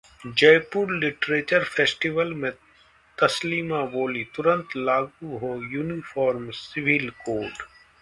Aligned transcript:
Jaipur 0.37 0.91
literature 0.93 1.63
festival 1.73 2.33
में 2.33 2.51
तस्लीमा 3.17 3.83
बोलीं, 3.93 4.25
तुरंत 4.35 4.75
लागू 4.77 5.37
हो 5.37 5.55
यूनिफॉर्म 5.71 6.49
सिविल 6.65 7.09
कोड 7.25 7.67